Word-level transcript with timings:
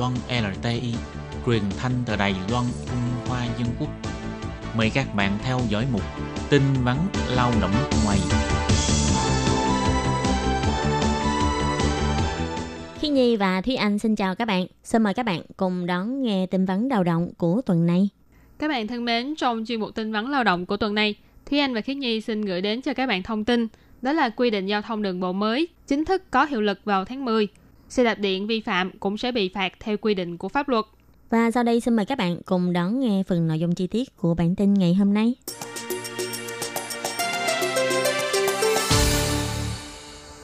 Loan 0.00 0.12
LTI, 0.28 0.94
truyền 1.46 1.62
thanh 1.78 1.92
từ 2.06 2.16
Đài 2.16 2.34
Loan, 2.50 2.64
Trung 2.86 3.28
Hoa 3.28 3.44
Dân 3.58 3.68
Quốc. 3.78 3.88
Mời 4.76 4.90
các 4.94 5.14
bạn 5.14 5.38
theo 5.42 5.60
dõi 5.68 5.86
mục 5.92 6.02
tin 6.50 6.62
vắn 6.84 6.96
lao 7.36 7.52
động 7.60 7.70
ngoài. 8.04 8.18
Khi 12.98 13.08
Nhi 13.08 13.36
và 13.36 13.60
Thúy 13.60 13.74
Anh 13.76 13.98
xin 13.98 14.16
chào 14.16 14.34
các 14.34 14.44
bạn. 14.44 14.66
Xin 14.84 15.02
mời 15.02 15.14
các 15.14 15.26
bạn 15.26 15.42
cùng 15.56 15.86
đón 15.86 16.22
nghe 16.22 16.46
tin 16.46 16.64
vắn 16.64 16.88
lao 16.88 17.04
động 17.04 17.30
của 17.38 17.60
tuần 17.66 17.86
này. 17.86 18.08
Các 18.58 18.68
bạn 18.68 18.86
thân 18.86 19.04
mến, 19.04 19.34
trong 19.36 19.64
chuyên 19.66 19.80
mục 19.80 19.94
tin 19.94 20.12
vắn 20.12 20.30
lao 20.30 20.44
động 20.44 20.66
của 20.66 20.76
tuần 20.76 20.94
này, 20.94 21.14
Thúy 21.46 21.58
Anh 21.58 21.74
và 21.74 21.80
Khiết 21.80 21.96
Nhi 21.96 22.20
xin 22.20 22.42
gửi 22.42 22.60
đến 22.60 22.82
cho 22.82 22.94
các 22.94 23.06
bạn 23.06 23.22
thông 23.22 23.44
tin 23.44 23.68
đó 24.02 24.12
là 24.12 24.28
quy 24.28 24.50
định 24.50 24.66
giao 24.66 24.82
thông 24.82 25.02
đường 25.02 25.20
bộ 25.20 25.32
mới 25.32 25.68
chính 25.86 26.04
thức 26.04 26.30
có 26.30 26.44
hiệu 26.44 26.60
lực 26.60 26.78
vào 26.84 27.04
tháng 27.04 27.24
10. 27.24 27.48
Xe 27.90 28.04
đạp 28.04 28.18
điện 28.18 28.46
vi 28.46 28.60
phạm 28.60 28.90
cũng 29.00 29.18
sẽ 29.18 29.32
bị 29.32 29.48
phạt 29.48 29.72
theo 29.80 29.96
quy 29.96 30.14
định 30.14 30.38
của 30.38 30.48
pháp 30.48 30.68
luật. 30.68 30.84
Và 31.30 31.50
sau 31.50 31.62
đây 31.62 31.80
xin 31.80 31.96
mời 31.96 32.06
các 32.06 32.18
bạn 32.18 32.40
cùng 32.44 32.72
đón 32.72 33.00
nghe 33.00 33.22
phần 33.26 33.48
nội 33.48 33.58
dung 33.58 33.74
chi 33.74 33.86
tiết 33.86 34.16
của 34.16 34.34
bản 34.34 34.54
tin 34.56 34.74
ngày 34.74 34.94
hôm 34.94 35.14
nay. 35.14 35.34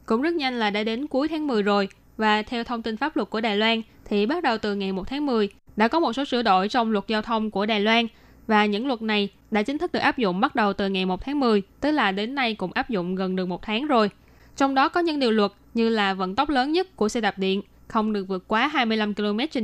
Cũng 0.06 0.22
rất 0.22 0.34
nhanh 0.34 0.58
là 0.58 0.70
đã 0.70 0.84
đến 0.84 1.06
cuối 1.06 1.28
tháng 1.28 1.46
10 1.46 1.62
rồi 1.62 1.88
và 2.16 2.42
theo 2.42 2.64
thông 2.64 2.82
tin 2.82 2.96
pháp 2.96 3.16
luật 3.16 3.30
của 3.30 3.40
Đài 3.40 3.56
Loan 3.56 3.82
thì 4.04 4.26
bắt 4.26 4.42
đầu 4.42 4.58
từ 4.58 4.74
ngày 4.74 4.92
1 4.92 5.08
tháng 5.08 5.26
10 5.26 5.48
đã 5.76 5.88
có 5.88 6.00
một 6.00 6.12
số 6.12 6.24
sửa 6.24 6.42
đổi 6.42 6.68
trong 6.68 6.90
luật 6.90 7.04
giao 7.08 7.22
thông 7.22 7.50
của 7.50 7.66
Đài 7.66 7.80
Loan 7.80 8.06
và 8.46 8.66
những 8.66 8.86
luật 8.86 9.02
này 9.02 9.28
đã 9.50 9.62
chính 9.62 9.78
thức 9.78 9.92
được 9.92 10.00
áp 10.00 10.18
dụng 10.18 10.40
bắt 10.40 10.54
đầu 10.54 10.72
từ 10.72 10.88
ngày 10.88 11.06
1 11.06 11.20
tháng 11.24 11.40
10, 11.40 11.62
tức 11.80 11.90
là 11.90 12.12
đến 12.12 12.34
nay 12.34 12.54
cũng 12.54 12.72
áp 12.72 12.90
dụng 12.90 13.14
gần 13.14 13.36
được 13.36 13.46
một 13.46 13.62
tháng 13.62 13.86
rồi. 13.86 14.10
Trong 14.56 14.74
đó 14.74 14.88
có 14.88 15.00
những 15.00 15.18
điều 15.18 15.30
luật 15.30 15.52
như 15.74 15.88
là 15.88 16.14
vận 16.14 16.34
tốc 16.34 16.48
lớn 16.48 16.72
nhất 16.72 16.96
của 16.96 17.08
xe 17.08 17.20
đạp 17.20 17.38
điện, 17.38 17.62
không 17.88 18.12
được 18.12 18.28
vượt 18.28 18.44
quá 18.48 18.68
25 18.68 19.14
km 19.14 19.38
h 19.38 19.58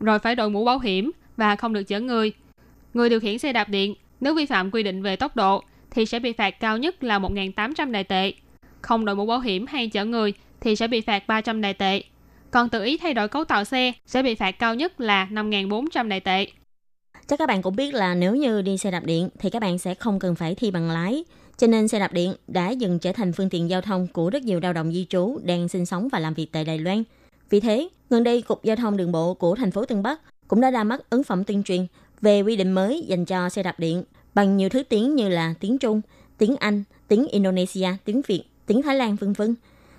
rồi 0.00 0.18
phải 0.18 0.34
đội 0.34 0.50
mũ 0.50 0.64
bảo 0.64 0.78
hiểm 0.78 1.10
và 1.36 1.56
không 1.56 1.72
được 1.72 1.82
chở 1.82 2.00
người. 2.00 2.32
Người 2.94 3.08
điều 3.08 3.20
khiển 3.20 3.38
xe 3.38 3.52
đạp 3.52 3.68
điện, 3.68 3.94
nếu 4.20 4.34
vi 4.34 4.46
phạm 4.46 4.70
quy 4.70 4.82
định 4.82 5.02
về 5.02 5.16
tốc 5.16 5.36
độ 5.36 5.62
thì 5.90 6.06
sẽ 6.06 6.18
bị 6.18 6.32
phạt 6.32 6.60
cao 6.60 6.78
nhất 6.78 7.04
là 7.04 7.18
1.800 7.18 7.90
đại 7.90 8.04
tệ. 8.04 8.32
Không 8.82 9.04
đội 9.04 9.16
mũ 9.16 9.26
bảo 9.26 9.40
hiểm 9.40 9.66
hay 9.66 9.88
chở 9.88 10.04
người 10.04 10.32
thì 10.60 10.76
sẽ 10.76 10.88
bị 10.88 11.00
phạt 11.00 11.26
300 11.26 11.60
đại 11.60 11.74
tệ. 11.74 12.02
Còn 12.50 12.68
tự 12.68 12.84
ý 12.84 12.98
thay 12.98 13.14
đổi 13.14 13.28
cấu 13.28 13.44
tạo 13.44 13.64
xe 13.64 13.92
sẽ 14.06 14.22
bị 14.22 14.34
phạt 14.34 14.50
cao 14.50 14.74
nhất 14.74 15.00
là 15.00 15.28
5.400 15.30 16.08
đại 16.08 16.20
tệ. 16.20 16.46
Chắc 17.26 17.38
các 17.38 17.46
bạn 17.46 17.62
cũng 17.62 17.76
biết 17.76 17.94
là 17.94 18.14
nếu 18.14 18.34
như 18.34 18.62
đi 18.62 18.78
xe 18.78 18.90
đạp 18.90 19.04
điện 19.04 19.28
thì 19.38 19.50
các 19.50 19.62
bạn 19.62 19.78
sẽ 19.78 19.94
không 19.94 20.18
cần 20.18 20.34
phải 20.34 20.54
thi 20.54 20.70
bằng 20.70 20.90
lái. 20.90 21.24
Cho 21.56 21.66
nên 21.66 21.88
xe 21.88 21.98
đạp 21.98 22.12
điện 22.12 22.34
đã 22.48 22.70
dần 22.70 22.98
trở 22.98 23.12
thành 23.12 23.32
phương 23.32 23.50
tiện 23.50 23.70
giao 23.70 23.80
thông 23.80 24.06
của 24.06 24.30
rất 24.30 24.42
nhiều 24.42 24.60
lao 24.60 24.72
động 24.72 24.92
di 24.92 25.06
trú 25.08 25.38
đang 25.44 25.68
sinh 25.68 25.86
sống 25.86 26.08
và 26.12 26.18
làm 26.18 26.34
việc 26.34 26.52
tại 26.52 26.64
Đài 26.64 26.78
Loan. 26.78 27.02
Vì 27.50 27.60
thế, 27.60 27.88
gần 28.10 28.24
đây 28.24 28.42
Cục 28.42 28.64
Giao 28.64 28.76
thông 28.76 28.96
Đường 28.96 29.12
bộ 29.12 29.34
của 29.34 29.54
thành 29.54 29.70
phố 29.70 29.84
Tân 29.84 30.02
Bắc 30.02 30.20
cũng 30.48 30.60
đã 30.60 30.70
ra 30.70 30.84
mắt 30.84 31.10
ứng 31.10 31.24
phẩm 31.24 31.44
tuyên 31.44 31.62
truyền 31.62 31.86
về 32.20 32.42
quy 32.42 32.56
định 32.56 32.72
mới 32.72 33.04
dành 33.08 33.24
cho 33.24 33.48
xe 33.48 33.62
đạp 33.62 33.78
điện 33.78 34.04
bằng 34.34 34.56
nhiều 34.56 34.68
thứ 34.68 34.82
tiếng 34.82 35.14
như 35.14 35.28
là 35.28 35.54
tiếng 35.60 35.78
Trung, 35.78 36.00
tiếng 36.38 36.56
Anh, 36.56 36.84
tiếng 37.08 37.28
Indonesia, 37.28 37.88
tiếng 38.04 38.22
Việt, 38.26 38.42
tiếng 38.66 38.82
Thái 38.82 38.96
Lan 38.96 39.16
vân 39.16 39.32
vân. 39.32 39.54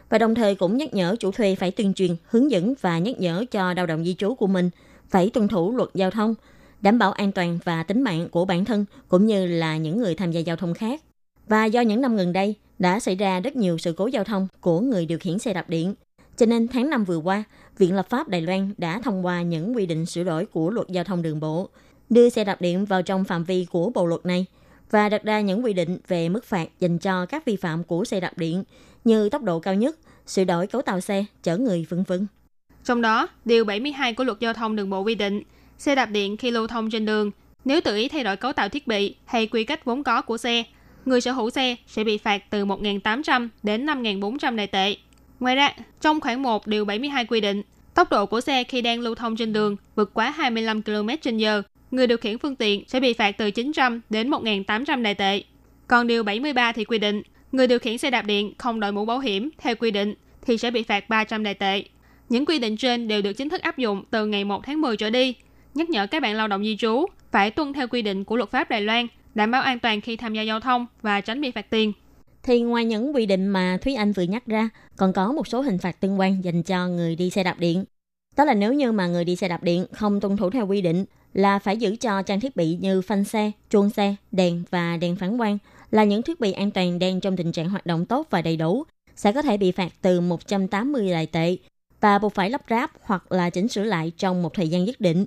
Và 0.10 0.18
đồng 0.18 0.36
thời 0.36 0.56
cũng 0.56 0.78
nhắc 0.78 0.94
nhở 0.94 1.16
chủ 1.20 1.32
thuê 1.32 1.56
phải 1.56 1.72
tuyên 1.72 1.94
truyền, 1.94 2.16
hướng 2.26 2.52
dẫn 2.52 2.74
và 2.82 3.00
nhắc 3.00 3.20
nhở 3.20 3.46
cho 3.52 3.74
lao 3.74 3.86
động 3.86 4.06
di 4.06 4.14
trú 4.14 4.36
của 4.36 4.48
mình 4.48 4.70
phải 5.10 5.30
tuân 5.30 5.48
thủ 5.48 5.76
luật 5.76 5.90
giao 5.94 6.12
thông, 6.12 6.36
đảm 6.86 7.00
bảo 7.00 7.12
an 7.12 7.32
toàn 7.32 7.60
và 7.64 7.84
tính 7.84 8.02
mạng 8.02 8.30
của 8.30 8.46
bản 8.46 8.66
thân 8.66 8.86
cũng 9.08 9.26
như 9.26 9.48
là 9.48 9.78
những 9.78 9.98
người 9.98 10.16
tham 10.16 10.32
gia 10.32 10.40
giao 10.40 10.56
thông 10.56 10.74
khác. 10.74 11.02
Và 11.48 11.66
do 11.66 11.82
những 11.82 12.02
năm 12.02 12.16
gần 12.16 12.34
đây 12.34 12.56
đã 12.80 13.00
xảy 13.00 13.16
ra 13.16 13.40
rất 13.40 13.56
nhiều 13.56 13.78
sự 13.78 13.94
cố 13.94 14.08
giao 14.08 14.24
thông 14.24 14.48
của 14.60 14.80
người 14.80 15.06
điều 15.06 15.20
khiển 15.20 15.40
xe 15.40 15.54
đạp 15.54 15.70
điện, 15.70 15.96
cho 16.38 16.46
nên 16.46 16.68
tháng 16.68 16.90
5 16.90 17.04
vừa 17.04 17.18
qua, 17.18 17.44
Viện 17.78 17.96
Lập 17.96 18.10
pháp 18.10 18.28
Đài 18.28 18.42
Loan 18.42 18.74
đã 18.78 19.00
thông 19.00 19.26
qua 19.26 19.42
những 19.42 19.76
quy 19.76 19.86
định 19.86 20.06
sửa 20.06 20.24
đổi 20.24 20.46
của 20.46 20.70
luật 20.70 20.88
giao 20.88 21.04
thông 21.04 21.22
đường 21.22 21.40
bộ, 21.40 21.70
đưa 22.10 22.30
xe 22.30 22.44
đạp 22.44 22.62
điện 22.62 22.86
vào 22.86 23.02
trong 23.02 23.24
phạm 23.24 23.44
vi 23.44 23.66
của 23.72 23.90
bộ 23.90 24.06
luật 24.06 24.26
này 24.26 24.46
và 24.92 25.10
đặt 25.10 25.24
ra 25.24 25.42
những 25.42 25.64
quy 25.64 25.74
định 25.74 25.98
về 26.08 26.30
mức 26.30 26.46
phạt 26.46 26.70
dành 26.80 27.00
cho 27.00 27.26
các 27.26 27.46
vi 27.46 27.56
phạm 27.56 27.84
của 27.84 28.06
xe 28.06 28.20
đạp 28.20 28.38
điện 28.38 28.64
như 29.04 29.30
tốc 29.30 29.44
độ 29.44 29.60
cao 29.60 29.76
nhất, 29.76 29.98
sửa 30.28 30.44
đổi 30.44 30.68
cấu 30.68 30.82
tạo 30.82 31.02
xe, 31.02 31.26
chở 31.44 31.58
người 31.58 31.86
vân 31.90 32.04
vân. 32.04 32.28
Trong 32.84 33.02
đó, 33.02 33.28
điều 33.46 33.66
72 33.66 34.14
của 34.14 34.24
luật 34.24 34.40
giao 34.40 34.54
thông 34.54 34.76
đường 34.76 34.90
bộ 34.90 35.02
quy 35.02 35.16
định, 35.16 35.42
xe 35.78 35.96
đạp 35.96 36.06
điện 36.06 36.38
khi 36.38 36.52
lưu 36.52 36.68
thông 36.68 36.90
trên 36.90 37.06
đường, 37.06 37.32
nếu 37.66 37.82
tự 37.82 37.96
ý 37.96 38.08
thay 38.08 38.24
đổi 38.24 38.38
cấu 38.38 38.54
tạo 38.54 38.70
thiết 38.70 38.88
bị 38.88 39.16
hay 39.26 39.48
quy 39.48 39.64
cách 39.64 39.86
vốn 39.86 40.04
có 40.04 40.22
của 40.22 40.38
xe, 40.38 40.64
người 41.06 41.22
sở 41.22 41.32
hữu 41.32 41.50
xe 41.50 41.76
sẽ 41.88 42.04
bị 42.04 42.18
phạt 42.18 42.44
từ 42.50 42.66
1.800 42.66 43.48
đến 43.64 43.86
5.400 43.86 44.56
đại 44.56 44.68
tệ. 44.68 44.96
Ngoài 45.40 45.56
ra, 45.56 45.74
trong 46.02 46.20
khoảng 46.20 46.42
1 46.42 46.68
điều 46.68 46.86
72 46.86 47.26
quy 47.26 47.42
định, 47.42 47.62
tốc 47.94 48.12
độ 48.12 48.26
của 48.26 48.42
xe 48.42 48.64
khi 48.64 48.82
đang 48.82 49.00
lưu 49.00 49.16
thông 49.16 49.36
trên 49.36 49.54
đường 49.54 49.76
vượt 49.96 50.14
quá 50.14 50.30
25 50.30 50.82
km 50.82 51.08
h 51.08 51.62
người 51.92 52.08
điều 52.08 52.18
khiển 52.18 52.38
phương 52.38 52.56
tiện 52.56 52.84
sẽ 52.88 53.00
bị 53.00 53.14
phạt 53.14 53.32
từ 53.38 53.52
900 53.52 54.02
đến 54.10 54.30
1.800 54.30 55.02
đại 55.02 55.16
tệ. 55.16 55.44
Còn 55.88 56.08
điều 56.08 56.24
73 56.24 56.72
thì 56.72 56.86
quy 56.86 56.98
định, 56.98 57.22
người 57.52 57.68
điều 57.68 57.80
khiển 57.80 57.98
xe 57.98 58.12
đạp 58.12 58.22
điện 58.22 58.54
không 58.58 58.80
đội 58.80 58.92
mũ 58.92 59.06
bảo 59.06 59.20
hiểm 59.20 59.50
theo 59.58 59.76
quy 59.76 59.92
định 59.92 60.14
thì 60.46 60.58
sẽ 60.58 60.72
bị 60.72 60.84
phạt 60.84 61.10
300 61.10 61.44
đại 61.44 61.54
tệ. 61.54 61.84
Những 62.30 62.46
quy 62.46 62.60
định 62.60 62.78
trên 62.78 63.08
đều 63.08 63.22
được 63.22 63.34
chính 63.34 63.50
thức 63.50 63.62
áp 63.62 63.78
dụng 63.78 64.04
từ 64.12 64.26
ngày 64.26 64.44
1 64.44 64.64
tháng 64.66 64.82
10 64.82 64.98
trở 64.98 65.10
đi, 65.10 65.36
nhắc 65.76 65.90
nhở 65.90 66.08
các 66.08 66.22
bạn 66.22 66.36
lao 66.36 66.48
động 66.48 66.64
di 66.64 66.78
trú 66.78 67.06
phải 67.32 67.52
tuân 67.52 67.74
theo 67.74 67.88
quy 67.88 68.02
định 68.02 68.24
của 68.24 68.38
luật 68.38 68.52
pháp 68.52 68.70
Đài 68.70 68.82
Loan, 68.82 69.08
đảm 69.36 69.52
bảo 69.52 69.62
an 69.62 69.80
toàn 69.80 70.02
khi 70.02 70.16
tham 70.16 70.34
gia 70.34 70.42
giao 70.42 70.60
thông 70.60 70.86
và 71.02 71.22
tránh 71.22 71.42
bị 71.42 71.52
phạt 71.52 71.70
tiền. 71.70 71.94
Thì 72.44 72.62
ngoài 72.62 72.86
những 72.86 73.16
quy 73.16 73.26
định 73.26 73.48
mà 73.48 73.78
Thúy 73.82 73.96
Anh 73.96 74.12
vừa 74.12 74.24
nhắc 74.24 74.46
ra, 74.48 74.70
còn 74.98 75.14
có 75.14 75.32
một 75.32 75.48
số 75.48 75.62
hình 75.62 75.78
phạt 75.78 76.00
tương 76.00 76.20
quan 76.20 76.44
dành 76.44 76.64
cho 76.64 76.88
người 76.88 77.16
đi 77.16 77.30
xe 77.30 77.44
đạp 77.44 77.60
điện. 77.60 77.86
Đó 78.38 78.46
là 78.46 78.54
nếu 78.54 78.74
như 78.74 78.92
mà 78.92 79.08
người 79.08 79.26
đi 79.26 79.36
xe 79.36 79.48
đạp 79.48 79.64
điện 79.64 79.86
không 79.92 80.20
tuân 80.20 80.38
thủ 80.38 80.50
theo 80.50 80.68
quy 80.68 80.82
định 80.82 81.06
là 81.34 81.60
phải 81.60 81.78
giữ 81.78 81.96
cho 81.96 82.22
trang 82.22 82.40
thiết 82.40 82.56
bị 82.56 82.78
như 82.82 83.02
phanh 83.02 83.24
xe, 83.24 83.52
chuông 83.70 83.90
xe, 83.90 84.16
đèn 84.32 84.64
và 84.70 84.98
đèn 84.98 85.16
phản 85.16 85.38
quang 85.38 85.58
là 85.92 86.04
những 86.04 86.22
thiết 86.22 86.40
bị 86.40 86.52
an 86.52 86.72
toàn 86.72 87.00
đang 87.00 87.20
trong 87.20 87.38
tình 87.38 87.52
trạng 87.52 87.70
hoạt 87.70 87.86
động 87.86 88.06
tốt 88.06 88.28
và 88.30 88.42
đầy 88.42 88.58
đủ 88.58 88.84
sẽ 89.16 89.32
có 89.32 89.42
thể 89.42 89.58
bị 89.58 89.72
phạt 89.72 89.92
từ 90.02 90.22
180 90.22 91.12
đại 91.12 91.26
tệ 91.26 91.58
và 92.02 92.20
buộc 92.20 92.34
phải 92.34 92.50
lắp 92.50 92.62
ráp 92.70 92.92
hoặc 93.02 93.32
là 93.32 93.50
chỉnh 93.50 93.68
sửa 93.68 93.84
lại 93.84 94.12
trong 94.18 94.44
một 94.44 94.54
thời 94.54 94.68
gian 94.68 94.86
nhất 94.86 95.02
định. 95.02 95.26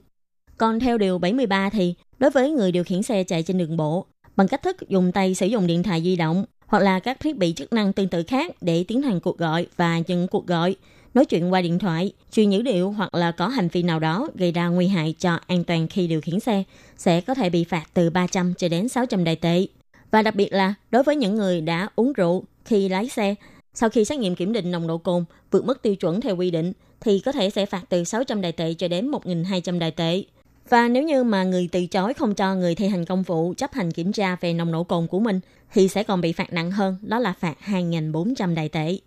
Còn 0.58 0.80
theo 0.80 0.98
điều 0.98 1.18
73 1.18 1.70
thì 1.70 1.94
đối 2.18 2.30
với 2.30 2.50
người 2.50 2.72
điều 2.72 2.84
khiển 2.84 3.02
xe 3.02 3.24
chạy 3.24 3.42
trên 3.42 3.58
đường 3.58 3.76
bộ 3.76 4.06
bằng 4.36 4.48
cách 4.48 4.62
thức 4.62 4.76
dùng 4.88 5.12
tay 5.12 5.34
sử 5.34 5.46
dụng 5.46 5.66
điện 5.66 5.82
thoại 5.82 6.02
di 6.02 6.16
động 6.16 6.44
hoặc 6.66 6.82
là 6.82 6.98
các 6.98 7.20
thiết 7.20 7.36
bị 7.36 7.52
chức 7.56 7.72
năng 7.72 7.92
tương 7.92 8.08
tự 8.08 8.22
khác 8.22 8.54
để 8.60 8.84
tiến 8.88 9.02
hành 9.02 9.20
cuộc 9.20 9.38
gọi 9.38 9.66
và 9.76 9.96
dừng 9.96 10.28
cuộc 10.28 10.46
gọi, 10.46 10.76
nói 11.14 11.24
chuyện 11.24 11.52
qua 11.52 11.60
điện 11.60 11.78
thoại, 11.78 12.12
truyền 12.32 12.50
dữ 12.50 12.62
liệu 12.62 12.90
hoặc 12.90 13.14
là 13.14 13.30
có 13.30 13.48
hành 13.48 13.68
vi 13.68 13.82
nào 13.82 13.98
đó 13.98 14.28
gây 14.34 14.52
ra 14.52 14.68
nguy 14.68 14.86
hại 14.86 15.14
cho 15.18 15.38
an 15.46 15.64
toàn 15.64 15.88
khi 15.88 16.06
điều 16.06 16.20
khiển 16.20 16.40
xe 16.40 16.62
sẽ 16.96 17.20
có 17.20 17.34
thể 17.34 17.50
bị 17.50 17.64
phạt 17.64 17.84
từ 17.94 18.10
300 18.10 18.54
cho 18.58 18.68
đến 18.68 18.88
600 18.88 19.24
đại 19.24 19.36
tệ. 19.36 19.66
Và 20.10 20.22
đặc 20.22 20.34
biệt 20.34 20.52
là 20.52 20.74
đối 20.90 21.02
với 21.02 21.16
những 21.16 21.34
người 21.34 21.60
đã 21.60 21.88
uống 21.96 22.12
rượu 22.12 22.44
khi 22.64 22.88
lái 22.88 23.08
xe, 23.08 23.34
sau 23.74 23.88
khi 23.88 24.04
xét 24.04 24.18
nghiệm 24.18 24.34
kiểm 24.34 24.52
định 24.52 24.70
nồng 24.70 24.86
độ 24.86 24.98
cồn 24.98 25.24
vượt 25.50 25.64
mức 25.64 25.82
tiêu 25.82 25.96
chuẩn 25.96 26.20
theo 26.20 26.36
quy 26.36 26.50
định 26.50 26.72
thì 27.00 27.20
có 27.20 27.32
thể 27.32 27.50
sẽ 27.50 27.66
phạt 27.66 27.82
từ 27.88 28.04
600 28.04 28.40
đại 28.40 28.52
tệ 28.52 28.74
cho 28.74 28.88
đến 28.88 29.10
1.200 29.10 29.78
đại 29.78 29.90
tệ. 29.90 30.24
Và 30.68 30.88
nếu 30.88 31.02
như 31.02 31.24
mà 31.24 31.44
người 31.44 31.68
từ 31.72 31.86
chối 31.86 32.14
không 32.14 32.34
cho 32.34 32.54
người 32.54 32.74
thi 32.74 32.88
hành 32.88 33.04
công 33.04 33.22
vụ 33.22 33.54
chấp 33.56 33.72
hành 33.72 33.90
kiểm 33.90 34.12
tra 34.12 34.36
về 34.40 34.52
nồng 34.52 34.72
độ 34.72 34.84
cồn 34.84 35.06
của 35.06 35.20
mình 35.20 35.40
thì 35.72 35.88
sẽ 35.88 36.02
còn 36.02 36.20
bị 36.20 36.32
phạt 36.32 36.52
nặng 36.52 36.70
hơn, 36.70 36.96
đó 37.02 37.18
là 37.18 37.32
phạt 37.32 37.54
2.400 37.64 38.54
đại 38.54 38.68
tệ. 38.68 38.98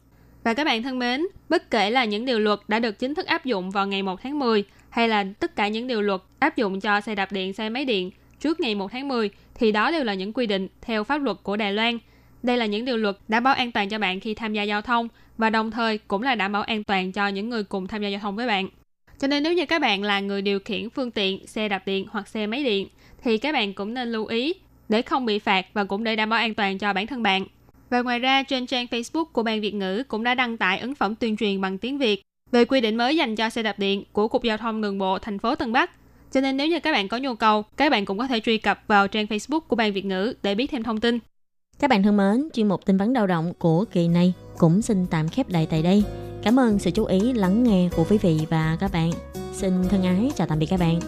Và 0.43 0.53
các 0.53 0.63
bạn 0.63 0.83
thân 0.83 0.99
mến, 0.99 1.21
bất 1.49 1.71
kể 1.71 1.89
là 1.89 2.05
những 2.05 2.25
điều 2.25 2.39
luật 2.39 2.59
đã 2.67 2.79
được 2.79 2.99
chính 2.99 3.15
thức 3.15 3.25
áp 3.25 3.45
dụng 3.45 3.71
vào 3.71 3.87
ngày 3.87 4.03
1 4.03 4.19
tháng 4.23 4.39
10 4.39 4.63
hay 4.89 5.07
là 5.07 5.25
tất 5.39 5.55
cả 5.55 5.67
những 5.67 5.87
điều 5.87 6.01
luật 6.01 6.21
áp 6.39 6.55
dụng 6.55 6.79
cho 6.79 7.01
xe 7.01 7.15
đạp 7.15 7.31
điện, 7.31 7.53
xe 7.53 7.69
máy 7.69 7.85
điện 7.85 8.11
trước 8.39 8.59
ngày 8.59 8.75
1 8.75 8.91
tháng 8.91 9.07
10 9.07 9.29
thì 9.55 9.71
đó 9.71 9.91
đều 9.91 10.03
là 10.03 10.13
những 10.13 10.33
quy 10.33 10.45
định 10.45 10.67
theo 10.81 11.03
pháp 11.03 11.21
luật 11.21 11.37
của 11.43 11.57
Đài 11.57 11.73
Loan. 11.73 11.97
Đây 12.43 12.57
là 12.57 12.65
những 12.65 12.85
điều 12.85 12.97
luật 12.97 13.17
đảm 13.27 13.43
bảo 13.43 13.53
an 13.53 13.71
toàn 13.71 13.89
cho 13.89 13.99
bạn 13.99 14.19
khi 14.19 14.33
tham 14.33 14.53
gia 14.53 14.63
giao 14.63 14.81
thông 14.81 15.07
và 15.37 15.49
đồng 15.49 15.71
thời 15.71 15.97
cũng 15.97 16.21
là 16.21 16.35
đảm 16.35 16.51
bảo 16.51 16.61
an 16.61 16.83
toàn 16.83 17.11
cho 17.11 17.27
những 17.27 17.49
người 17.49 17.63
cùng 17.63 17.87
tham 17.87 18.01
gia 18.01 18.07
giao 18.07 18.19
thông 18.19 18.35
với 18.35 18.47
bạn. 18.47 18.67
Cho 19.21 19.27
nên 19.27 19.43
nếu 19.43 19.53
như 19.53 19.65
các 19.65 19.81
bạn 19.81 20.03
là 20.03 20.19
người 20.19 20.41
điều 20.41 20.59
khiển 20.59 20.89
phương 20.89 21.11
tiện, 21.11 21.47
xe 21.47 21.69
đạp 21.69 21.83
điện 21.85 22.05
hoặc 22.11 22.27
xe 22.27 22.47
máy 22.47 22.63
điện 22.63 22.87
thì 23.23 23.37
các 23.37 23.51
bạn 23.51 23.73
cũng 23.73 23.93
nên 23.93 24.11
lưu 24.11 24.25
ý 24.25 24.53
để 24.89 25.01
không 25.01 25.25
bị 25.25 25.39
phạt 25.39 25.65
và 25.73 25.83
cũng 25.83 26.03
để 26.03 26.15
đảm 26.15 26.29
bảo 26.29 26.39
an 26.39 26.53
toàn 26.53 26.77
cho 26.77 26.93
bản 26.93 27.07
thân 27.07 27.23
bạn. 27.23 27.45
Và 27.89 28.01
ngoài 28.01 28.19
ra, 28.19 28.43
trên 28.43 28.65
trang 28.65 28.85
Facebook 28.85 29.25
của 29.25 29.43
Ban 29.43 29.61
Việt 29.61 29.73
ngữ 29.73 30.03
cũng 30.07 30.23
đã 30.23 30.35
đăng 30.35 30.57
tải 30.57 30.79
ấn 30.79 30.95
phẩm 30.95 31.15
tuyên 31.15 31.37
truyền 31.37 31.61
bằng 31.61 31.77
tiếng 31.77 31.97
Việt 31.97 32.21
về 32.51 32.65
quy 32.65 32.81
định 32.81 32.95
mới 32.95 33.17
dành 33.17 33.35
cho 33.35 33.49
xe 33.49 33.63
đạp 33.63 33.79
điện 33.79 34.03
của 34.11 34.27
Cục 34.27 34.43
Giao 34.43 34.57
thông 34.57 34.81
Đường 34.81 34.97
bộ 34.97 35.19
thành 35.19 35.39
phố 35.39 35.55
Tân 35.55 35.73
Bắc. 35.73 35.91
Cho 36.31 36.41
nên 36.41 36.57
nếu 36.57 36.67
như 36.67 36.79
các 36.79 36.91
bạn 36.91 37.07
có 37.07 37.17
nhu 37.17 37.35
cầu, 37.35 37.63
các 37.77 37.91
bạn 37.91 38.05
cũng 38.05 38.17
có 38.17 38.27
thể 38.27 38.39
truy 38.39 38.57
cập 38.57 38.83
vào 38.87 39.07
trang 39.07 39.25
Facebook 39.25 39.59
của 39.59 39.75
Ban 39.75 39.93
Việt 39.93 40.05
ngữ 40.05 40.33
để 40.43 40.55
biết 40.55 40.71
thêm 40.71 40.83
thông 40.83 40.99
tin. 40.99 41.19
Các 41.79 41.89
bạn 41.89 42.03
thân 42.03 42.17
mến, 42.17 42.49
chuyên 42.53 42.67
mục 42.67 42.85
tin 42.85 42.97
vấn 42.97 43.13
đau 43.13 43.27
động 43.27 43.53
của 43.59 43.85
kỳ 43.85 44.07
này 44.07 44.33
cũng 44.57 44.81
xin 44.81 45.05
tạm 45.11 45.29
khép 45.29 45.49
lại 45.49 45.67
tại 45.69 45.81
đây. 45.81 46.03
Cảm 46.43 46.59
ơn 46.59 46.79
sự 46.79 46.91
chú 46.91 47.05
ý 47.05 47.33
lắng 47.33 47.63
nghe 47.63 47.89
của 47.95 48.05
quý 48.09 48.17
vị 48.17 48.39
và 48.49 48.77
các 48.79 48.91
bạn. 48.91 49.11
Xin 49.53 49.73
thân 49.89 50.03
ái, 50.03 50.31
chào 50.35 50.47
tạm 50.47 50.59
biệt 50.59 50.67
các 50.69 50.79
bạn. 50.79 50.99